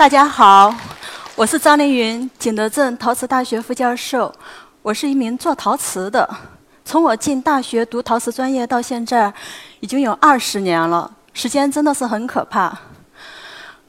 [0.00, 0.74] 大家好，
[1.36, 4.34] 我是张凌云，景德镇陶瓷大学副教授。
[4.80, 6.26] 我是一名做陶瓷的，
[6.86, 9.30] 从我进大学读陶瓷专业到现在，
[9.80, 12.74] 已经有二十年了，时间真的是很可怕。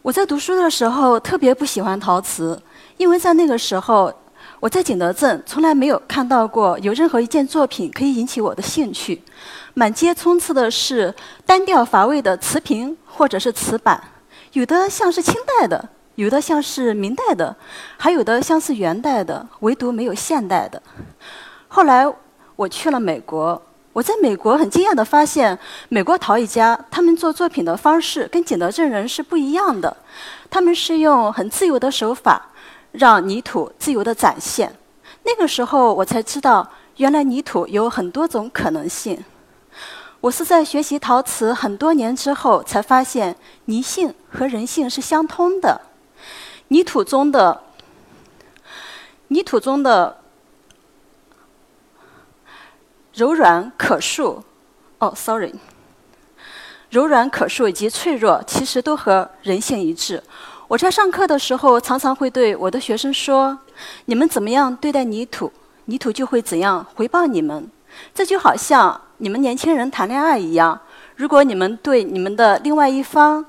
[0.02, 2.62] 我在读书的时候特别不喜欢陶瓷，
[2.98, 4.14] 因为在那个时候，
[4.60, 9.24] 我在景德镇从来没有看到过有任何一件作品可以引起我的兴趣。
[9.76, 11.16] 满街充斥的是
[11.46, 14.04] 单调乏味的瓷瓶或者是瓷板，
[14.52, 17.56] 有的像是清代的，有的像是明代的，
[17.98, 20.82] 还有的像是元代的，唯独没有现代的。
[21.68, 22.06] 后来
[22.56, 23.60] 我去了美国，
[23.94, 25.58] 我在美国很惊讶地发现，
[25.90, 29.96] 美国陶艺家他们做作品的方式跟景德镇人是不一样的，
[30.50, 32.50] 他们是用很自由的手法，
[32.92, 34.72] 让泥土自由地展现。
[35.24, 39.24] 那个时候我才知道，原来泥土有很多种可能性。
[40.20, 43.36] 我是在学习陶瓷很多年之后，才发现
[43.66, 45.82] 泥性和人性是相通的。
[46.72, 47.62] 泥土中的
[49.28, 50.18] 泥土中的
[53.14, 54.42] 柔软可塑，
[55.00, 55.54] 哦，sorry，
[56.90, 60.24] 柔软可塑以及脆弱，其实都和人性一致。
[60.70, 63.60] 我在上课的时候，常常会对我的学生说
[64.06, 65.52] ：“你们怎么样对待泥土，
[65.86, 67.70] 泥土就会怎样回报你们。”
[68.16, 69.00] 这就好像。
[69.18, 70.80] 你们年轻人谈恋爱一样，
[71.18, 73.46] 如果你们对你们的另外一方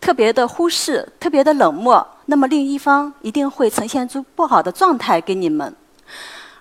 [0.00, 5.74] 特别的忽视、特别的冷漠，那么另一方一定会呈现出不好的状态给你们。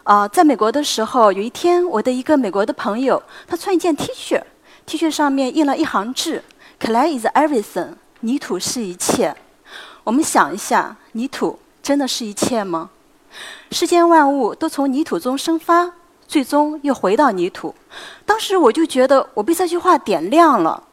[0.04, 4.42] 啊，在美国的时候，有一天，我的一个美国的朋友，他穿一件 T 恤
[4.86, 6.42] ，T 恤上面印了一行字
[6.80, 9.36] ：“Clay is everything，泥土是一切。”
[10.06, 12.90] 我们想一下，泥土真的是一切吗？
[13.72, 15.92] 世间万物都从泥土中生发。
[16.30, 17.74] 最终又回到泥土，
[18.26, 20.84] 当时我就觉得我被这句话点亮了。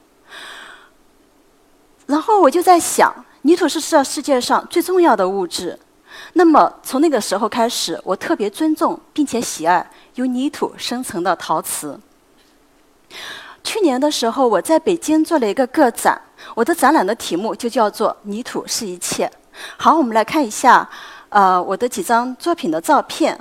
[2.07, 3.13] 然后我就在想，
[3.47, 5.79] 泥土是这世界上最重要的物质。
[6.33, 12.01] 那么从那个时候开始，我特别尊重并且喜爱由泥土生成的陶瓷。
[13.63, 16.19] 去年的时候，我在北京做了一个个展，
[16.55, 19.31] 我的展览的题目就叫做“泥土是一切”。
[19.77, 20.89] 好，我们来看一下，
[21.29, 23.39] 呃，我的几张作品的照片。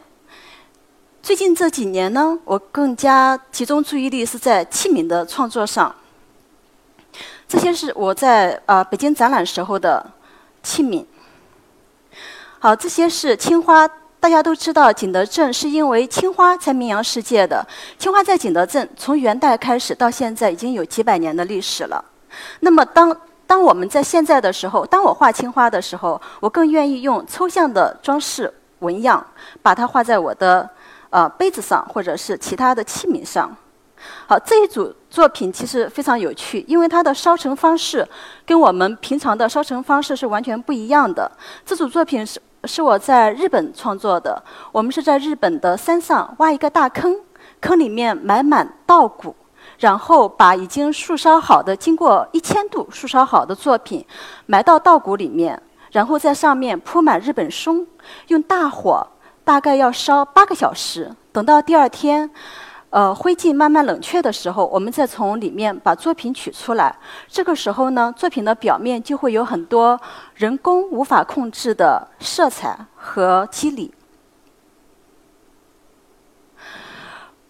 [1.21, 5.95] 最近这几年呢，我更加集中注意力是在器皿的创作上。
[7.53, 10.03] 这些是我在呃北京展览时候的
[10.63, 11.05] 器皿。
[12.57, 13.87] 好，这些是青花。
[14.19, 17.63] 大家都知道，景德镇是因为青花才名扬世界的。
[17.99, 22.03] 青花在景德镇从元代开始到现在已经有几百年的历史了。
[22.61, 23.15] 那么，当
[23.45, 29.23] 当我们在现在的时候，当我画青花的时候，我更愿意用抽象的装饰纹样，
[29.61, 30.67] 把它画在我的。
[31.11, 33.55] 呃，杯子上或者是其他的器皿上。
[34.27, 38.07] 好，这一组作品其实非常有趣，因为它的烧成方式
[38.45, 41.31] 跟我们平常的烧成方式是完全不一样的。
[41.65, 44.41] 这组作品是是我在日本创作的，
[44.71, 47.15] 我们是在日本的山上挖一个大坑，
[47.59, 49.35] 坑里面埋满稻谷，
[49.79, 54.05] 然后把已经树烧好的、经过一千度树烧好的作品
[54.45, 57.85] 埋到稻谷里面，然后在上面铺满日本松，
[58.27, 59.07] 用大火。
[59.45, 62.31] 大概要烧八个小时，等到第二天，
[62.93, 66.95] 呃，灰烬慢慢冷却的时候，我们再从里面把作品取出来。
[67.27, 69.99] 这个时候呢，作品的表面就会有很多
[70.35, 73.91] 人工无法控制的色彩和肌理。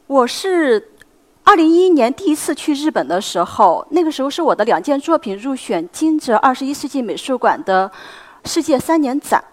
[0.07, 0.93] 我是
[1.43, 7.91] 二零一一年第一次去日本的时候，那个时候是我的两件作品入选金泽二十一世纪美术馆的
[8.45, 9.43] 世界三年展。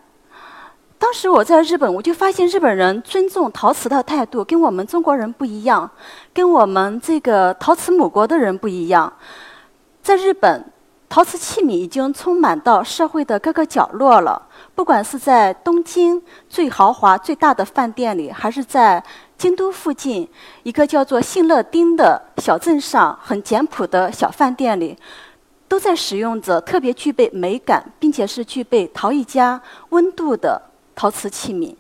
[1.01, 5.91] 当时我在日本，我就发现日本人尊重陶瓷的态度跟我们中国人不一样，
[6.35, 9.11] 跟我们这个陶瓷母国的人不一样。
[10.03, 10.63] 在日本，
[11.09, 14.47] 陶瓷器皿已经充满到社会的各个角落了。
[14.75, 19.03] 不管是在东京最豪华、最大的饭店里，还是在
[19.39, 20.29] 京都附近
[20.65, 24.99] 一个叫做信乐町的小镇上很简朴的小饭店里，
[25.67, 29.59] 都在使用着特别具备美感，并且是具备陶艺家
[29.89, 30.61] 温度的。
[31.01, 31.75] 陶瓷器皿，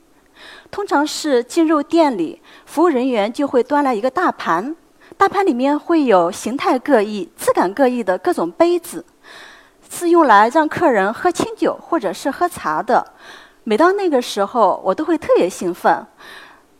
[0.70, 4.74] 通常是进入店里，服务人员就会端来一个大盘，
[5.18, 9.04] 大盘里面会有形态各异、质感各异的各种杯子，
[9.90, 13.06] 是用来让客人喝清酒或者是喝茶的。
[13.64, 16.02] 每到那个时候，我都会特别兴奋，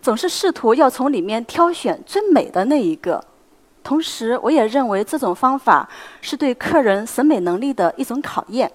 [0.01, 3.23] 总是试图要从里面挑选最美的那一个。
[3.83, 5.87] 同时，我也认为这种方法
[6.23, 8.73] 是对客人审美能力的一种考验。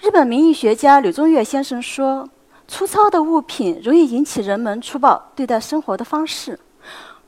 [0.00, 2.28] 日本名医学家柳宗悦先生说。
[2.72, 6.58] 粗糙的物品容易引起人们粗暴对待生活的方式。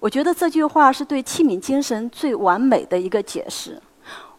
[0.00, 3.79] 我觉得这句话是对器皿精神最完美的一个解释。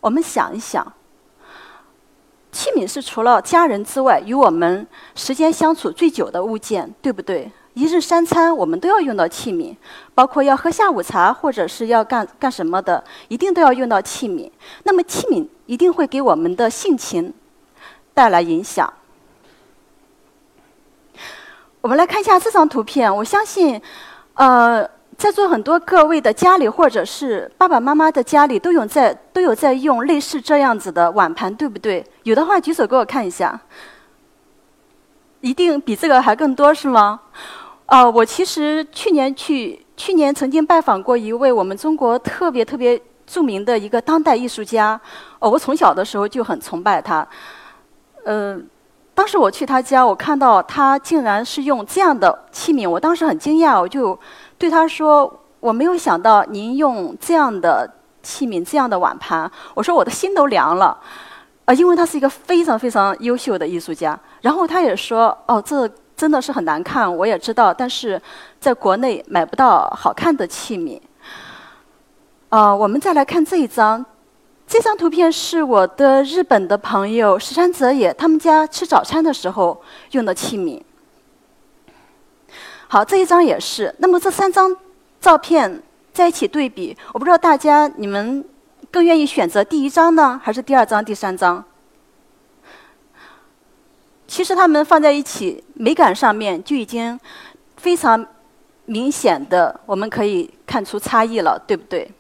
[0.02, 0.84] 我们想一想，
[2.52, 7.52] 器皿是除了家人之外与我们时间相处最久的物件，对不对？
[7.76, 9.78] 一日三餐我们都要用到器皿，
[10.16, 14.50] 包括要喝下午茶或者是要干干什么的，一定都要用到器皿。
[14.82, 17.32] 那么器皿一定会给我们的性情
[18.12, 18.92] 带来影响。
[21.86, 23.80] 我们来看一下这张图片，我相信，
[24.34, 24.90] 呃。
[25.18, 32.06] 在座很多各位的家里，或者是爸爸妈妈的家里，都有在都有在用类似这样子的碗盘，对不对？
[32.24, 33.58] 有的话举手给我看一下。
[35.40, 37.22] 一定比这个还更多是吗？
[37.86, 45.00] 啊，我其实去年去，去年曾经拜访过一位我们中国特别特别著名的一个当代艺术家。
[45.40, 47.26] 哦，我从小的时候就很崇拜他。
[48.26, 48.68] 嗯，
[49.16, 54.18] 当时我去他家，我看到他竟然是用这样的器皿，我当时很惊讶，我就。
[54.58, 55.30] 对他说
[55.60, 57.86] ：“我没有想到您用这样的
[58.24, 60.98] 器皿、这样的碗盘。”我说：“我的心都凉了。”
[61.66, 64.18] 啊，因为他是一个非常非常优秀的艺术家。
[64.40, 65.86] 然后他也说：“哦，这
[66.16, 68.20] 真的是很难看，我也知道，但是
[68.62, 71.02] 在国内买不到好看的器皿。”
[72.48, 74.06] 啊，我们再来看这一张，
[74.68, 79.80] 这张图片是我的日本的朋友石山泽野他们家吃早餐的时候
[80.12, 80.82] 用的器皿。
[82.88, 83.94] 好，这一张也是。
[84.00, 84.76] 那么这三张
[85.22, 85.82] 照片
[86.12, 88.44] 在一起对比，我不知道大家你们
[88.90, 91.64] 更愿意选择第一张呢，还是第二张、第三张？
[94.28, 97.20] 其实它们放在一起，美感上面就已经
[97.78, 98.26] 非常
[98.86, 102.12] 明显的，我们可以看出差异了，对不对？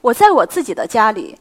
[0.00, 1.36] 我在我自己的家里，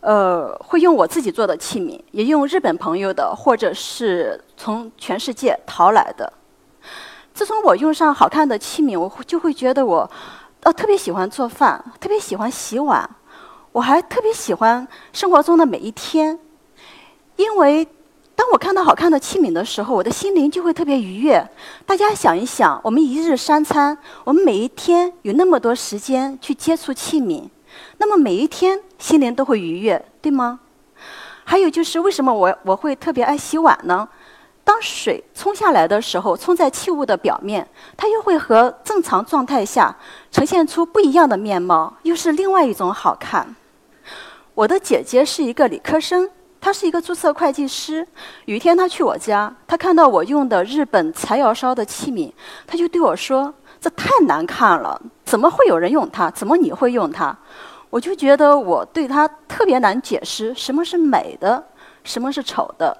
[0.00, 6.32] 呃，会用我自己做的器皿，也用日本朋友的，或者是从全世界淘来的。
[7.32, 10.08] 自从我用上好看的器皿，我就会觉得我，
[10.62, 13.08] 呃，特别喜欢做饭，特别喜欢洗碗，
[13.72, 16.38] 我还特别喜欢生活中的每一天。
[17.36, 17.84] 因为
[18.36, 21.44] 当我看到好看的器皿的时候，我的心灵就会特别愉悦。
[21.84, 27.48] 大家想一想，我们一日三餐，我们每一天有那么多时间去接触器皿，
[28.04, 30.60] 那么每一天心灵都会愉悦，对吗？
[31.42, 34.06] 还有就是为什么我我会特别爱洗碗呢？
[34.62, 37.66] 当水冲下来的时候，冲在器物的表面，
[37.96, 39.96] 它又会和正常状态下
[40.30, 43.56] 呈现出不一样的面貌，又是另外一种好看。
[44.54, 46.28] 我的姐姐是一个理科生，
[46.60, 48.06] 她是一个注册会计师。
[48.44, 52.30] 有一天，她去我家，她看到我用的日本柴窑烧的器皿，
[52.66, 56.30] 她就对我说：“这太难看了，怎么会有人用它？
[56.30, 57.34] 怎么你会用它？”
[57.94, 61.64] 我就觉得我对她特别难解释什么是美的，
[62.02, 62.96] 什么是丑的。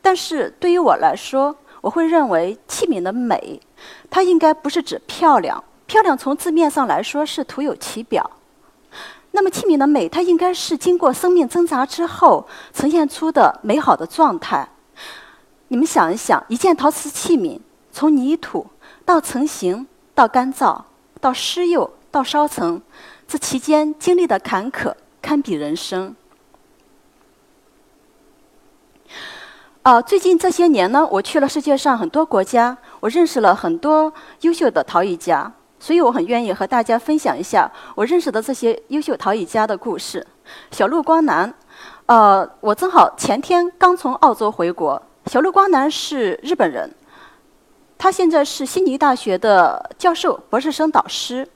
[0.00, 3.60] 但是对于我来说，我会认为器皿的美，
[4.08, 5.62] 它应该不是指漂亮。
[5.84, 8.30] 漂亮从字面上来说是徒有其表。
[9.32, 14.66] 那么器皿的美，它应该是经过生命挣扎之后呈现出的美好的状态。
[15.68, 17.60] 你们想一想，一件陶瓷器皿
[17.92, 18.66] 从泥土
[19.04, 20.80] 到成型，到干燥，
[21.20, 22.80] 到施釉，到烧成，
[23.26, 26.14] 这期间经历的坎坷，堪比人生。
[29.82, 40.26] 呃，最近这些年呢，我去了世界上很多国家，我认识了很多优秀的陶艺家，所以我很愿意和大家分享一下我认识的这些优秀陶艺家的故事。
[40.70, 41.52] 小陆光南，
[42.06, 45.02] 呃，我正好前天刚从澳洲回国。
[45.26, 46.90] 小陆光南是日本人，
[47.98, 51.46] 他现在是悉尼大学的教授、博士生导师。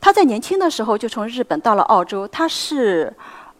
[0.00, 3.12] 他在年轻的时候就从日本到了澳洲，他是。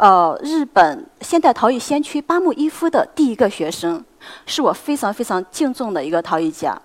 [0.03, 4.03] 呃，日本现代陶艺先驱八木一夫的第一个学生，
[4.47, 6.81] 是我非常非常敬重的一个陶艺家。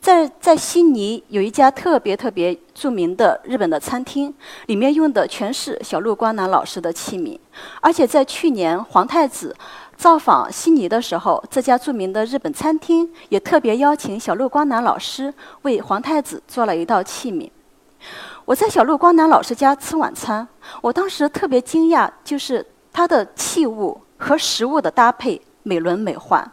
[0.00, 4.32] 在在悉尼有一家特别特别著名的日本的餐厅，
[4.66, 7.36] 里面用的全是小鹿光南老师的器皿。
[7.80, 9.52] 而且在去年皇太子
[9.96, 17.50] 造访悉尼的时候，这家著名的日本餐厅也特别邀请小鹿光南老师为皇太子做了一道器皿。
[18.46, 20.46] 我在小陆光南老师家吃晚餐，
[20.80, 26.48] 我当时特别惊讶，就是他的器物和食物的搭配美轮美奂。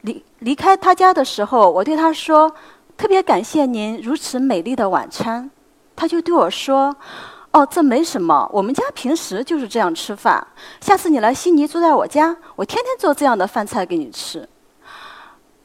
[0.00, 2.52] 离离开他家的时候，我对他说
[2.98, 5.48] ：“特别感谢您如此美丽的晚餐。”
[5.94, 6.96] 他就对我说
[7.52, 10.44] ：“哦，这没什么，我们家平时就是这样吃饭。
[10.80, 14.48] 下次你来悉尼住在我家，我天天做这样的饭菜给你吃。”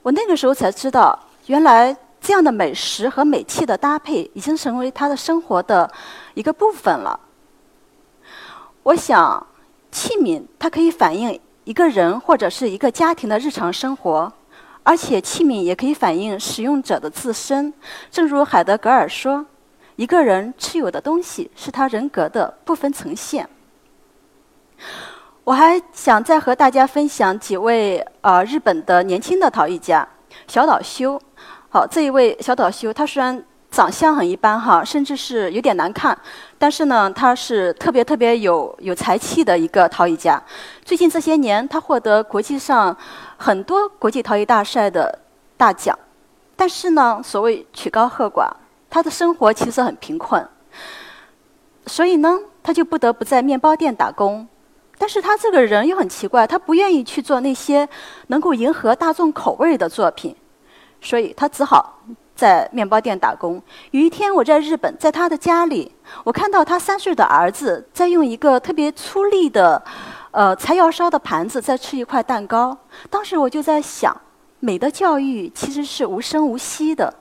[0.03, 1.97] 我那个时候才知道，原来。
[2.19, 5.89] 这样的美食和美器的搭配，已经成为他的生活的
[6.33, 7.19] 一个部分了。
[8.83, 9.45] 我想，
[9.91, 14.31] 器皿它可以反映一个人或者是一个家庭的日常生活，
[14.83, 17.73] 而且器皿也可以反映使用者的自身。
[18.09, 19.45] 正如海德格尔说
[19.97, 23.47] ：“一个人持有的东西是他人格的部分呈现。”
[25.43, 30.07] 我还想再和大家分享几位呃日本的年轻的陶艺家，
[30.47, 31.21] 小岛修。
[31.69, 36.17] 好，这一位小岛修，他虽然长相很一般哈，甚至是有点难看，
[36.57, 40.41] 但是呢，他是特别特别有有才气的一个陶艺家。
[40.85, 42.95] 最近这些年，他获得国际上
[43.35, 45.19] 很多国际陶艺大赛的
[45.57, 45.97] 大奖，
[46.55, 48.49] 但是呢，所谓曲高和寡，
[48.89, 50.47] 他的生活其实很贫困，
[51.85, 54.47] 所以呢，他就不得不在面包店打工。
[54.97, 57.87] 但是他这个人又很奇怪，他不愿意去做那些
[58.27, 60.35] 能够迎合大众口味的作品，
[61.01, 62.01] 所以他只好
[62.35, 63.61] 在面包店打工。
[63.91, 65.91] 有一天我在日本，在他的家里，
[66.23, 69.81] 我看到他三岁的儿子在用一个特别粗粝的，
[70.31, 72.77] 呃，柴窑烧的盘子在吃一块蛋糕。
[73.09, 74.15] 当时我就在想，
[74.59, 77.13] 美的教育其实是无声无息的。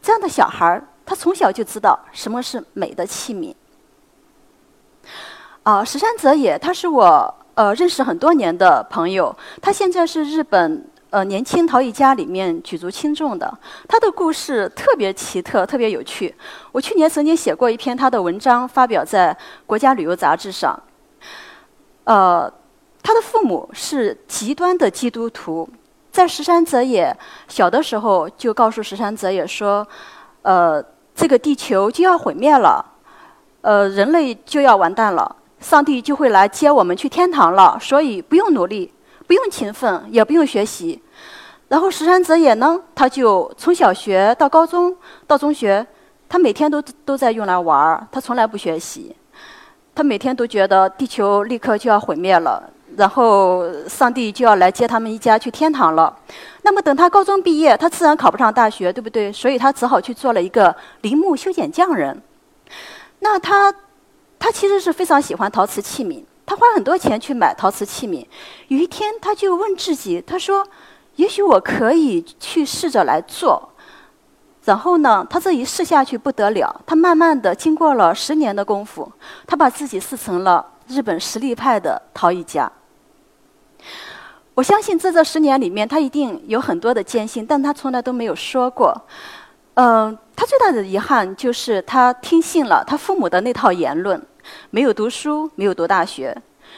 [0.00, 3.54] 这样的小孩儿，他从小就知道什么是美的器皿。
[5.62, 9.34] 啊，石山泽也，他是我呃认识很多年的朋友。
[9.60, 13.46] 他现在是日本呃年轻陶艺家里面举足轻重的。
[13.86, 16.34] 他的故事特别奇特，特别有趣。
[16.72, 19.32] 我去年曾经写过一篇他的文章，发表在
[19.64, 20.76] 《国家旅游杂志》上。
[22.02, 22.52] 呃，
[23.00, 25.68] 他的父母是极端的基督徒，
[26.10, 27.16] 在石山泽也
[27.46, 29.86] 小的时候就告诉石山泽也说
[30.42, 32.84] ：“呃，这个地球就要毁灭了，
[33.60, 38.92] 呃，人类就要完蛋了。”上帝就会来接我们去天堂了，所以不用努力，
[39.28, 41.00] 不用勤奋，也不用学习。
[41.74, 45.84] 然后石山泽也呢，他就从小学到高中到中学，
[46.28, 49.12] 他每天都都在用来玩儿，他从来不学习。
[49.92, 52.62] 他每天都觉得地球立刻就要毁灭了，
[52.96, 56.16] 然后上帝就要来接他们一家去天堂了。
[56.62, 59.32] 那么等他高中毕业，他自然考不上大学，对不对？
[59.32, 62.22] 所以他只好去做了一个林木修剪匠人。
[63.18, 63.74] 那他。
[64.36, 68.26] 他其实是非常喜欢陶瓷器皿，他花很多钱去买陶瓷器皿。
[68.68, 70.62] 有一天，他就问自己：“他说，
[71.16, 73.70] 也许我可以去试着来做。”
[74.64, 79.12] 然后呢，他这一试下去不得了，他慢慢的经过了十年的功夫，
[79.46, 82.70] 他把自己试成了日本实力派的陶艺家。
[84.54, 88.98] 我相信在这十年里面，他一定有很多的艰辛，但他从来都没有说过。
[89.74, 94.20] 嗯，他最大的遗憾就是他听信了他父母的那套言论。
[94.70, 96.34] 没有读书，没有读大学，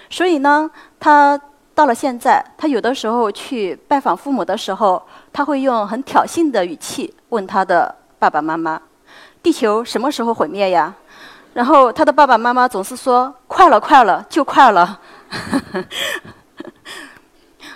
[0.09, 1.39] 所以呢，他
[1.77, 8.81] 到了现在，他有的时候去拜访父母的时候，他会用很挑衅的语气问他的爸爸妈妈
[9.45, 10.95] ：“地球什么时候毁灭呀？”
[11.53, 14.99] 然后他的爸爸妈妈总是说：“快了，快了，就快了。”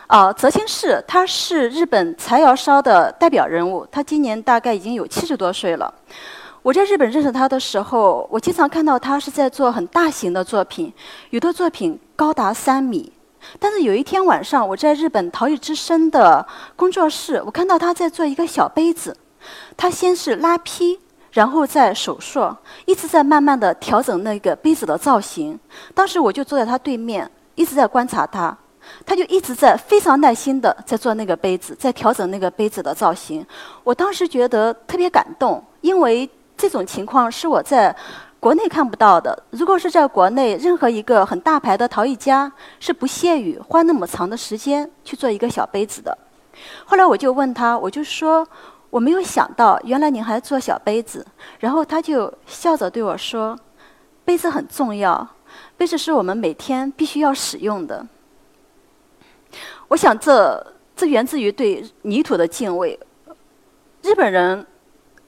[0.08, 5.92] 啊，泽清市他是日本柴窑烧的代表人物，他今年大概已经有七十多岁了。
[6.62, 10.90] 我在日本认识他的时候，我经常看到他是在做很大型的作品，
[11.28, 13.12] 有的作品高达三米。
[13.58, 19.16] 但是有一天晚上，我在日本陶艺之声的工作室，我看到他在做一个小杯子。
[19.76, 20.98] 他先是拉坯，
[21.32, 25.58] 然后再手塑，一直在慢慢的调整那个杯子的造型。
[25.94, 28.56] 当时我就坐在他对面，一直在观察他，
[29.04, 33.46] 他就一直在非常耐心的在做那个杯子，在调整那个杯子的造型。
[33.84, 36.28] 我当时觉得特别感动，因为。
[36.60, 37.96] 这种情况是我在
[38.40, 39.40] 国内看不到的。
[39.50, 46.16] 如果是在国内，任何一个很大牌的陶艺家是不屑于花那么长的时间去做一个小杯子的。
[46.86, 48.46] 后来我就问他，我就说
[48.88, 51.24] 我没有想到，原来您还做小杯子。
[51.58, 53.58] 然后他就笑着对我说
[54.24, 55.28] ：“杯子很重要，
[55.76, 58.06] 杯子是我们每天必须要使用的。”
[59.88, 60.66] 我想，这
[60.96, 62.98] 这源自于对泥土的敬畏。
[64.00, 64.66] 日本人。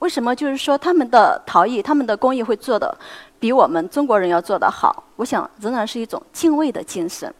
[0.03, 2.93] 为什么就是说他们的陶艺、他们的工艺会做的
[3.39, 5.01] 比我们中国人要做得好？
[5.15, 7.33] 我想仍然是一种敬畏的精神。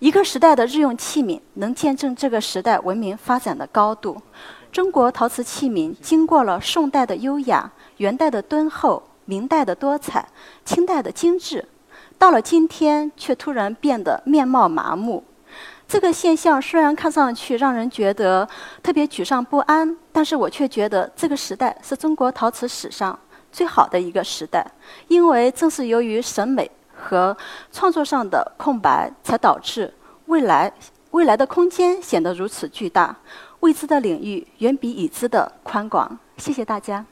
[0.00, 4.20] 一个时代的日用器皿能见证这个时代文明发展的高度。
[4.72, 10.26] 中国陶瓷器皿经过了宋代的优雅、元代的敦厚、明代的多彩、
[10.64, 11.64] 清代的精致，
[12.18, 15.22] 到了今天却突然变得面貌麻木。
[15.90, 18.48] 这个现象虽然看上去让人觉得
[18.80, 23.18] 特别沮丧不安，但是我却觉得这个时代是中国陶瓷史上
[23.50, 24.64] 最好的一个时代，
[25.08, 27.36] 因为正是由于审美和
[27.72, 29.92] 创作上的空白，才导致
[30.26, 30.72] 未来
[31.10, 33.16] 未来的空间显得如此巨大，
[33.58, 36.16] 未知的领域远比已知的宽广。
[36.36, 37.04] 谢谢大家。